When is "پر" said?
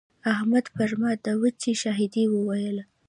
0.75-0.89